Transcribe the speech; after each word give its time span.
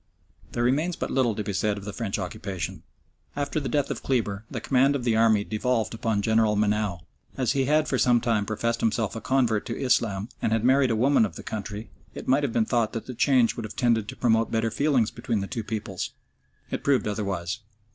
There 0.53 0.63
remains 0.63 0.95
but 0.95 1.11
little 1.11 1.35
to 1.35 1.43
be 1.43 1.53
said 1.53 1.77
of 1.77 1.85
the 1.85 1.93
French 1.93 2.17
occupation. 2.17 2.81
After 3.35 3.59
the 3.59 3.69
death 3.69 3.91
of 3.91 4.01
Kleber 4.01 4.45
the 4.49 4.59
command 4.59 4.95
of 4.95 5.03
the 5.03 5.15
army 5.15 5.43
devolved 5.43 5.93
upon 5.93 6.23
General 6.23 6.55
Menou. 6.57 7.01
As 7.37 7.51
he 7.51 7.65
had 7.65 7.87
for 7.87 7.99
some 7.99 8.19
time 8.19 8.47
professed 8.47 8.79
himself 8.81 9.15
a 9.15 9.21
convert 9.21 9.63
to 9.67 9.79
Islam, 9.79 10.29
and 10.41 10.51
had 10.51 10.63
married 10.65 10.89
a 10.89 10.95
woman 10.95 11.23
of 11.23 11.35
the 11.35 11.43
country, 11.43 11.91
it 12.15 12.27
might 12.27 12.41
have 12.41 12.51
been 12.51 12.65
thought 12.65 12.93
that 12.93 13.05
the 13.05 13.13
change 13.13 13.55
would 13.55 13.63
have 13.63 13.75
tended 13.75 14.07
to 14.07 14.15
promote 14.15 14.49
better 14.49 14.71
feelings 14.71 15.11
between 15.11 15.41
the 15.41 15.45
two 15.45 15.63
peoples. 15.63 16.13
It 16.71 16.83
proved 16.83 17.07
otherwise. 17.07 17.59